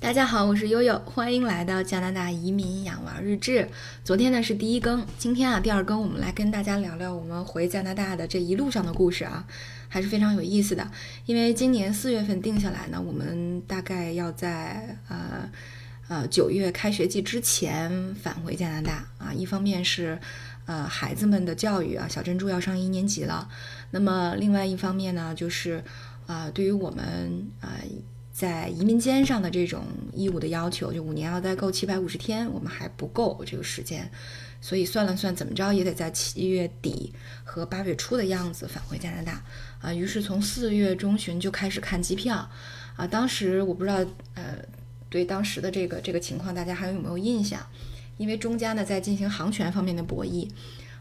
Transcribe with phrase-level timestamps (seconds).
[0.00, 3.68] 大家好，我是悠悠，欢迎来到加拿大移民养娃日志。
[4.02, 9.46] 昨天呢是第一更，今天啊第二更，我们来跟大家聊聊我们回加拿大的这一路上的故事啊，
[9.90, 10.90] 还是非常有意思的。
[11.26, 15.50] 因为今年四月份定下来呢，我们大概要在呃
[16.08, 19.34] 呃九月开学季之前返回加拿大啊。
[19.34, 20.18] 一方面是
[20.64, 23.46] 呃孩子们的教育啊，小珍珠要上一年级了。
[23.90, 25.84] 那么另外一方面呢，就是
[26.26, 27.76] 啊对于我们啊。
[28.40, 29.84] 在移民监上的这种
[30.14, 34.10] 义务的要求，就五年要待够七百五十天，我们还不够这个时间，
[34.62, 37.12] 所以算了算，怎么着也得在七月底
[37.44, 39.44] 和八月初的样子返回加拿大
[39.82, 39.92] 啊。
[39.92, 42.48] 于是从四月中旬就开始看机票
[42.96, 43.06] 啊。
[43.06, 43.96] 当时我不知道，
[44.32, 44.56] 呃，
[45.10, 47.60] 对当时的这个这个情况，大家还有没有印象？
[48.16, 50.48] 因为中加呢在进行航权方面的博弈。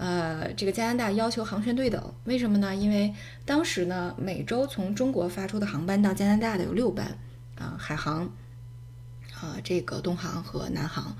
[0.00, 2.74] 呃，这个加拿大要求航权对等，为什么呢？
[2.74, 3.14] 因为
[3.44, 7.18] 当时呢，每周从中国发出的航班到加拿大的有六班，
[7.58, 8.24] 啊，海航，
[9.34, 11.14] 啊，这个东航和南航，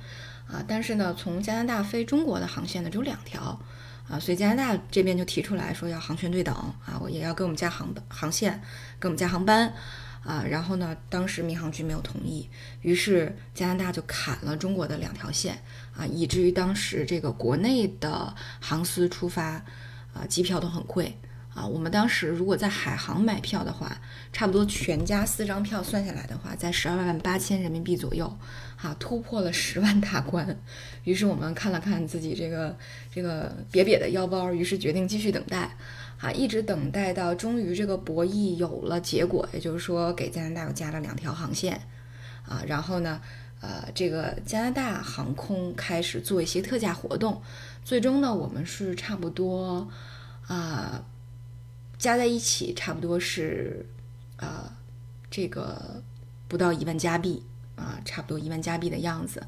[0.47, 3.61] 啊，但是呢，从加拿大飞中国的航线呢只有两条，
[4.09, 6.55] 啊，所以加拿大这边就提出来说要航权对等，
[6.87, 8.63] 啊，我也要给我们加航航线，
[8.99, 9.75] 给我们加航班。
[10.23, 12.49] 啊，然后呢，当时民航局没有同意，
[12.83, 15.63] 于是加拿大就砍了中国的两条线
[15.97, 19.65] 啊，以至于当时这个国内的航司出发
[20.13, 21.17] 啊，机票都很贵
[21.55, 21.67] 啊。
[21.67, 23.97] 我们当时如果在海航买票的话，
[24.33, 28.37] 差不多全家四张票算下来的话，在十二万八千人民币左右，
[28.77, 30.59] 哈，突破了十万大关。
[31.05, 32.77] 于是我们看了看自己这个
[33.13, 35.77] 这个瘪瘪的腰包，于是决定继续等待。
[36.21, 41.81] 啊，一直等待到终于这个博弈有了结果，也就是说给加拿大又加了两条航线，
[42.47, 43.19] 啊，然后呢，
[43.63, 47.41] 呃，这个加拿大航空开始做一些特价活动，
[47.87, 49.89] 最终呢，我们是差不多，
[50.47, 51.03] 啊，
[52.01, 53.87] 加在一起差不多是，
[54.39, 54.73] 呃，
[55.31, 56.03] 这个
[56.49, 57.45] 不到一万加币，
[57.77, 59.41] 啊，差不多一万加币的样子，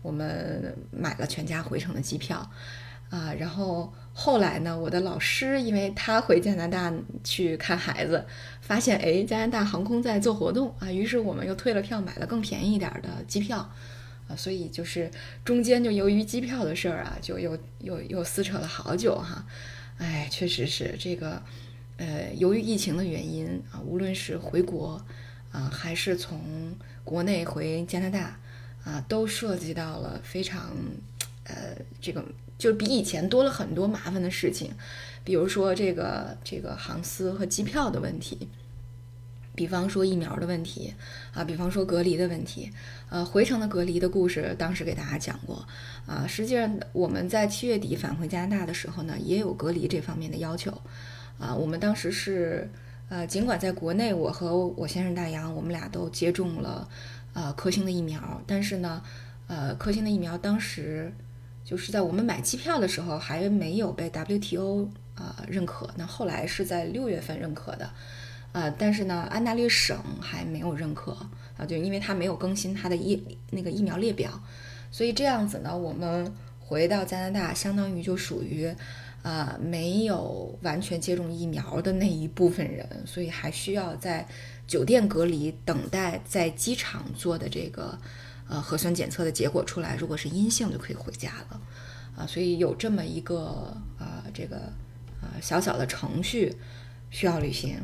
[0.00, 2.48] 我们买了全家回程的机票。
[3.08, 8.26] 啊，然后后来呢，我的老师因为他回加拿大去看孩子，
[8.60, 13.58] 发现哎，加拿大航空在做活动啊，于是我们又退了票，买了更便宜一点的机票，
[14.26, 15.08] 啊，所以就是
[15.44, 19.46] 中间就由于机票的事儿啊，就又又又撕扯了好久哈，
[19.98, 21.40] 哎，确实是这个，
[21.96, 25.04] 呃，由于疫情的原因啊，无论是回国
[25.50, 26.40] 啊，还是从
[27.04, 28.38] 国内回加拿大
[28.84, 30.70] 啊，都涉及到了非常，
[31.44, 32.24] 呃，这个。
[32.58, 34.72] 就比以前多了很多麻烦的事情，
[35.22, 38.48] 比如说这个这个航司和机票的问题，
[39.54, 40.94] 比方说疫苗的问题
[41.34, 42.72] 啊，比方说隔离的问题。
[43.10, 45.68] 呃，回程的隔离的故事当时给大家讲过
[46.06, 46.26] 啊。
[46.26, 50.72] 实际上我们在七月底返回加拿大的时候呢，也有隔离这方面的要求
[51.38, 51.54] 啊。
[51.54, 52.70] 我们当时是
[53.08, 56.88] 呃，尽管在国内我和我先生大洋我们俩都接种了
[57.34, 59.02] 呃科兴的疫苗，但是呢，
[59.46, 61.12] 呃，科兴的疫苗当时。
[61.68, 67.90] 就是在我们买机票的时候还没有被 WTO 啊认可，那后来是在六月份认可的，
[68.52, 71.10] 呃，但是呢，安大略省还没有认可
[71.56, 73.20] 啊，就因为它没有更新它的疫
[73.50, 74.40] 那个疫苗列表，
[74.92, 78.72] 所以这样子呢，我们回到加拿大，相当于就属于
[79.28, 84.26] 啊没有完全接种疫苗的那一部分人，所以还需要在
[84.66, 87.98] 酒店隔离，等待在机场做的这个。
[88.48, 91.60] 呃，核酸检测的结果出来，如果是阴性就可以回家了，
[92.16, 94.56] 啊，所以有这么一个啊，这个
[95.20, 96.54] 啊小小的程序
[97.10, 97.76] 需要履行，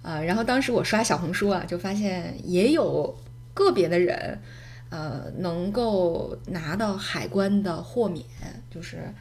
[0.00, 3.14] 啊，然后当时我刷小红书啊，就发现也有
[3.52, 4.40] 个别的人，
[4.88, 8.24] 呃，能够拿到海关的豁免，
[8.70, 9.12] 就是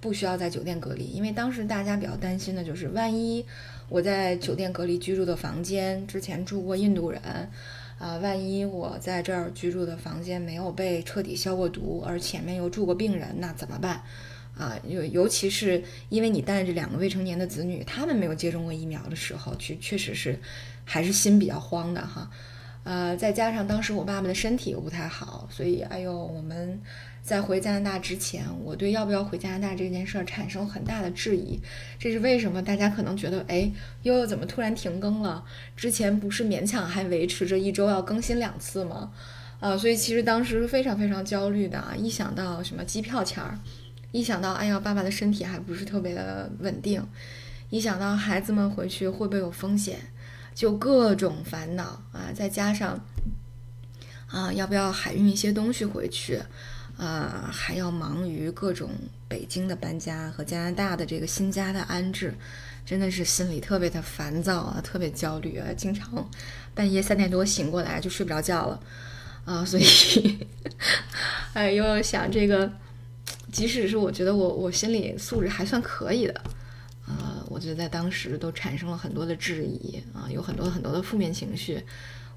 [0.00, 3.44] 不需要在酒店隔离，因为当时大家比较担心的就是，万一
[3.88, 7.20] 我在酒店隔离居住的房间之前住过印度人。
[7.98, 14.02] 啊，万一我在这儿居住的房间没有被彻底消过毒，而前面又住过病人，那怎么办？
[14.54, 20.38] 啊，尤尤其是因为你带着两个未成年的子女，他们没有接种过疫苗的时候，去确实是
[20.84, 22.30] 还是心比较慌的哈。
[22.84, 26.78] 呃，再加上当时我爸爸的身体又不太好，所以哎呦，我们。
[27.26, 31.58] 在回加拿大之前，我对要不要回加拿大这件事儿产生很大的质疑。
[31.98, 32.62] 这是为什么？
[32.62, 33.68] 大家可能觉得，哎，
[34.04, 35.44] 悠悠怎么突然停更了？
[35.76, 39.10] 之前不是勉强还维持着一周要更新两次吗？
[39.58, 41.96] 啊，所以其实当时是非常非常焦虑的啊！
[41.98, 43.58] 一想到什么机票钱儿，
[44.12, 47.04] 一想到哎呀爸爸的身体还不是特别的稳定，
[47.70, 49.98] 一想到孩子们回去会不会有风险，
[50.54, 52.30] 就各种烦恼啊！
[52.32, 53.04] 再加上
[54.28, 56.40] 啊，要不要海运一些东西回去？
[56.96, 58.90] 呃，还要忙于各种
[59.28, 62.34] 北京的搬家和加拿大的这个新家的安置，
[62.86, 66.28] 真的是心里特别的烦躁啊，特别焦虑啊，经常
[66.74, 68.80] 半夜三点多醒过来就睡不着觉了，
[69.44, 70.46] 啊，所以，
[71.52, 72.72] 哎，又想这个，
[73.52, 76.40] 即使是我觉得我我心理素质还算可以的，
[77.06, 81.82] 啊，我觉得在当时都产生了很多的质疑啊，有很多很多的负面情绪，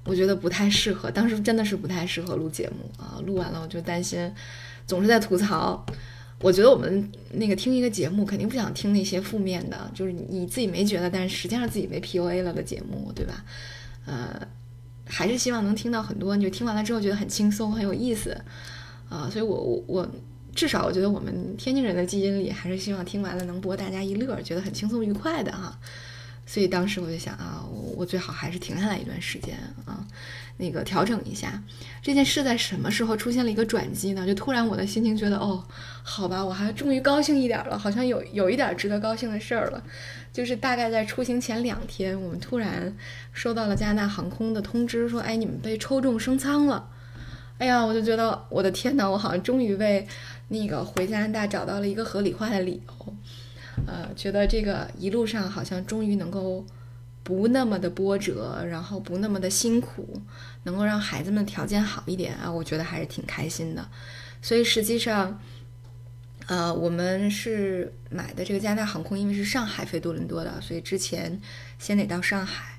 [0.04, 4.32] 我觉得不太适合，当时真的是不太适合录节目啊，录完了我就担心，
[4.86, 5.84] 总是在吐槽。
[6.40, 13.44] 我觉得我们那个听一个节目，肯定不想听那些负面的，就是你自己没觉得，但是实际上自己被 PUA 了的节目，对吧？
[14.06, 14.48] 呃。
[15.12, 18.30] 还是希望能听到很多，你就听完了之后觉得很轻松、很有意思，
[19.08, 20.08] 啊，所以我我我
[20.54, 25.76] 至少我觉得我们天津人的基因里还是希望听完了能博大家一乐，觉得很轻松愉快的哈。
[26.50, 30.04] 所以当时我就想啊，我我最好还是停下来一段时间啊，
[30.56, 31.62] 那个调整一下。
[32.02, 34.26] 这件事在什么时候出现了一个转机呢？
[34.26, 35.64] 就突然我的心情觉得哦，
[36.02, 39.80] 好吧，我还终于高兴一点了，好像有有一点值得高兴的事儿了。
[40.32, 42.92] 就是大概在出行前两天，我们突然
[43.32, 46.88] 收到了加拿大航空的通知，说哎，你们被抽中升舱了。
[47.58, 50.04] 哎呀，我就觉得我的天哪，我好像终于为
[50.48, 53.14] 那个回加拿大找到了一个合理化的理由。
[53.86, 56.64] 呃，觉得这个一路上好像终于能够
[57.22, 60.20] 不那么的波折，然后不那么的辛苦，
[60.64, 63.88] 能够让孩子们条件好一点啊，我觉得还是挺开心的。
[64.42, 65.40] 所以实际上，
[66.46, 71.40] 呃，我们是买的这个加拿大航空，因为是上海飞多伦多的，所以之前
[71.78, 72.78] 先得到上海，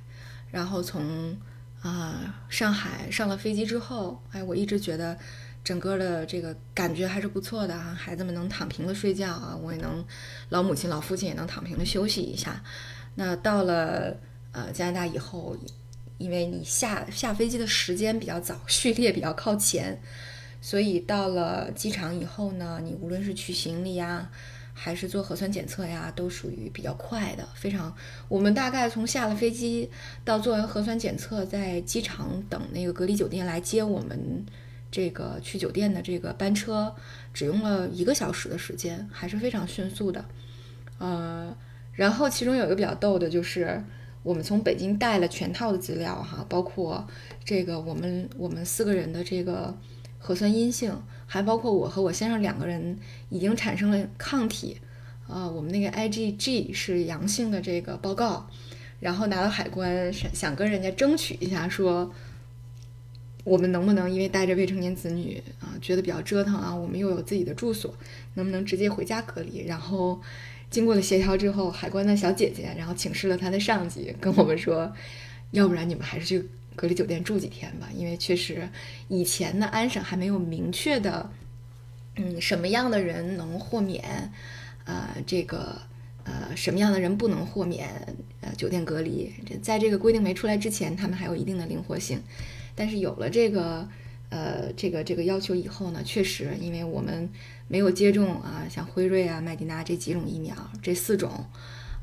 [0.50, 1.38] 然后从
[1.82, 5.18] 啊上海上了飞机之后，哎，我一直觉得。
[5.64, 10.04] 整个的这个感觉还是不错的啊，孩子们能躺平的睡觉啊，我也能，
[10.50, 12.64] 老母亲老父亲也能躺平的休息一下。
[13.14, 14.18] 那到了
[14.54, 15.56] 呃加拿大以后，
[16.18, 20.02] 因为你下下飞机的时间比较早，序列比较靠前，
[20.62, 24.32] 所以到了机场以后呢，你无论是取行李呀，
[24.74, 27.96] 还是做核酸检测呀，都属于比较快的，非常。
[28.28, 29.88] 我们大概从下了飞机
[30.26, 34.44] 到做完核酸检测，在机场等那个隔离酒店来接我们。
[34.92, 36.94] 这个去酒店的这个班车
[37.34, 40.26] 只用了一个小时的时间，还是非常迅速的。
[41.00, 41.56] 呃，
[41.94, 43.82] 然后其中有一个比较逗的，就是
[44.22, 47.08] 我们从北京带了全套的资料哈，包括
[47.46, 49.74] 这个我们我们四个人的这个
[50.20, 53.00] 核酸阴性，还包括我和我先生两个人
[53.30, 54.78] 已经产生了抗体，
[55.28, 58.50] 呃，我们那个 IgG 是阳性的这个报告，
[59.00, 62.14] 然后拿到海关想想跟人家争取一下说。
[63.44, 66.76] 我们能不能因为带着未成年子女啊，觉得比较折腾啊？
[66.76, 67.94] 我们又有自己的住所，
[68.36, 69.66] 能不能直接回家隔离？
[69.66, 70.22] 然后
[70.70, 74.94] 经过了协调之后，海关的小姐姐然后请示了她的上级，跟我们说，
[75.52, 78.70] 要不然你们还是去隔离酒店住几天吧，因为确实
[79.08, 81.30] 以前的安省还没有明确的，
[82.18, 84.32] 嗯，什么样的人能豁免，
[84.86, 85.82] 呃，这个
[86.24, 87.90] 呃，什么样的人不能豁免
[88.42, 89.34] 呃酒店隔离？
[89.46, 92.22] 这在这个规定没出来之前，他们还有一定的灵活性。
[92.76, 93.88] 但是有了这个，
[94.30, 97.30] 呃，这个这个要求以后呢，确实，因为我们
[97.68, 101.46] 没有接种啊，像辉瑞啊、麦迪娜这几种疫苗，这四种，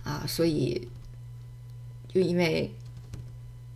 [0.04, 0.88] 啊，所以
[2.08, 2.72] 就因为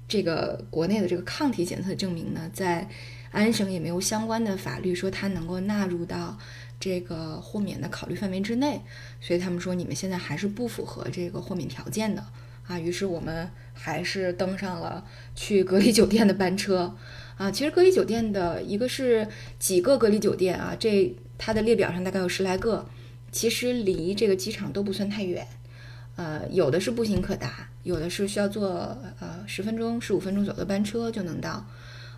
[0.06, 2.88] 这个国内的这个抗体检测证明呢，在
[3.30, 6.38] 安省也没有相关的法律说它能够纳入到
[6.78, 8.82] 这个豁免的考虑范围之内，
[9.20, 12.22] 所以他们说你们现在还是不符合这个豁免条件的。
[12.66, 15.04] 啊，于是我们还是登上了
[15.34, 16.96] 去隔离酒店的班车。
[17.36, 19.26] 啊，其实隔离酒店的一个是
[19.58, 22.86] 几个隔离酒店啊，这它的列表上大概有十来个，
[23.32, 25.46] 其实离这个机场都不算太远。
[26.14, 31.66] 呃，有的是步行可达，有的是需要坐呃十分钟、十五分钟左右的班车就能到。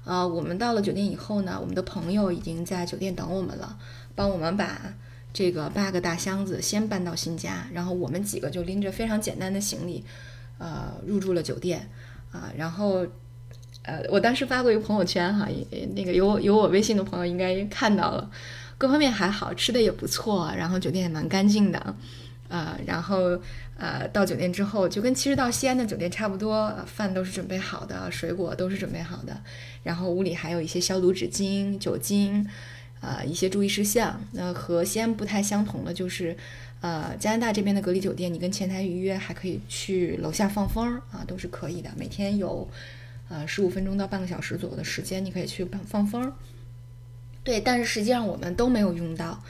[0.05, 3.79] 呃，我们到了酒店以后呢，我们的朋友已经在酒店等我们了，
[4.15, 4.93] 帮我们把
[5.33, 10.05] 这个八个大箱子先搬到新家，然后我们几个就拎着非常简单的行李。
[10.57, 11.91] 呃，入住了酒店，
[12.31, 13.05] 啊，然后，
[13.83, 15.49] 呃，我当时发过一个朋友圈哈，
[15.95, 18.31] 那个有有我微信的朋友应该看到了，
[18.79, 21.97] 各方面还好，吃的也不错，然后酒店也蛮干净的，
[22.49, 23.37] 呃，然后
[23.77, 29.37] 呃，到酒店之后就跟其实到西安的酒店差不多，饭都是准备好的，水果都是准备好的，
[29.83, 32.49] 然后屋里还有一些消毒纸巾、酒精，
[33.01, 34.21] 啊，一些注意事项。
[34.33, 36.37] 那和西安不太相同的就是。
[36.85, 41.91] 呃，加拿大这边的隔离酒店，你跟前台预约，还可以去楼下放风啊，都是可以的。
[41.97, 42.69] 每天有
[43.31, 46.31] 呃十五分钟到半个小时左右的时间，你可以去放放风。
[47.43, 49.43] 对，但是实际上我们都没有用到，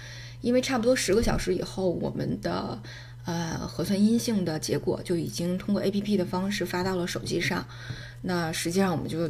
[0.43, 2.81] 因为差不多十个小时以后，我们的
[3.25, 7.67] 呃核酸阴性的结果就已经通过 A P P 的方式发到了手机上。
[8.23, 9.29] 那实际上我们就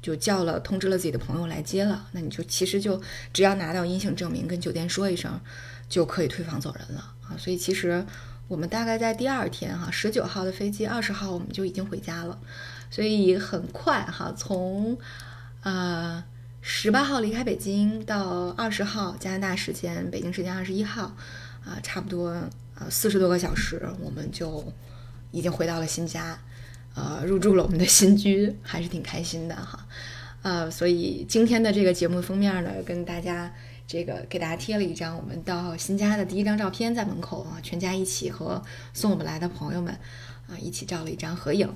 [0.00, 2.06] 就叫了通知了自己的朋友来接了。
[2.12, 3.02] 那你就其实就
[3.32, 5.40] 只要拿到阴性证明，跟酒店说一声，
[5.88, 7.14] 就可以退房走人了。
[7.22, 8.04] 啊，所以其实
[8.48, 12.38] 我们大概在第二天哈，十九号的飞机，二十号我们就已经回家了，
[12.90, 14.96] 所以很快哈，从
[15.62, 16.22] 呃
[16.60, 21.16] 十八号离开北京，到二十号加拿大时间，北京时间二十一号，
[21.64, 22.28] 啊，差不多
[22.76, 24.72] 呃四十多个小时，我们就
[25.32, 26.38] 已经回到了新家，
[26.94, 29.84] 呃，入住了我们的新居，还是挺开心的哈。
[30.42, 33.52] 呃，所以今天的这个节目封面呢，跟大家
[33.86, 38.62] 这个给大家贴了一张我们到新家的第一张照片，在门口啊，全家一起和
[38.92, 39.92] 送我们来的朋友们
[40.48, 41.72] 啊一起照了一张合影，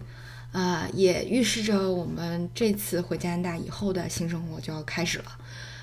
[0.52, 5.38] 啊，也预示着我们这次回加拿大以后的新生活就要开始了。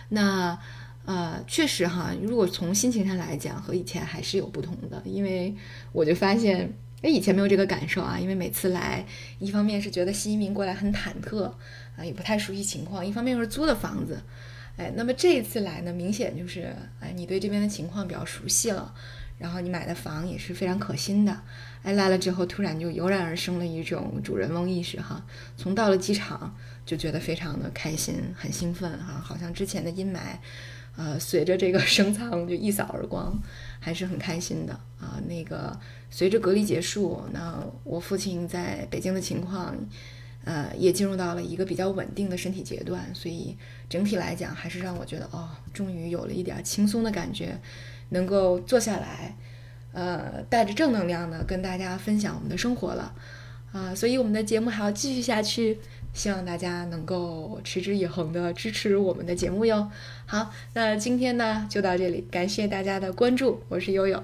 [0.09, 0.59] 那
[1.05, 5.55] 呃，确实哈，如果从心情上来讲，和以前还是有不同的，因为
[5.93, 9.05] 我就发现，哎，以前没有这个感受啊，因为每次来，
[9.39, 11.53] 一方面是觉得新移民过来很忐忑。
[11.95, 13.03] 啊，也不太熟悉情况。
[13.03, 14.21] 一方面又是租的房子，
[14.77, 18.93] 哎，那么这一次来呢，明显就是，哎，你对这边的情况比较熟悉了，
[19.39, 21.41] 然后你买的房也是非常可心的，
[21.81, 25.25] 哎，来了之后突然就油然而生了一种主人翁意识哈。
[25.57, 26.55] 从到了机场
[26.85, 30.19] 就觉得非常的开心，很兴奋哈，好像之前的阴霾，
[30.95, 33.35] 呃，随着这个 升舱就一扫而光，
[33.79, 35.19] 还是很开心的啊。
[35.27, 35.75] 那个
[36.11, 39.75] 随着隔离结束，那我父亲在北京的情况。
[40.47, 43.57] 呃，也进入到了一个比较稳定的身体阶段，所以
[43.89, 47.59] 整体来讲还是让我觉得哦，终于有了一点轻松的感觉，
[48.11, 49.35] 能够坐下来，
[49.91, 53.13] 呃，带着正能量的跟大家分享我们的生活了，
[53.73, 55.79] 啊，所以我们的节目还要继续下去，
[56.13, 59.91] 希望大家能够持之以恒的支持我们的节目哟。
[60.25, 64.23] 好，那今天呢就到这里，感谢大家的关注，我是悠悠。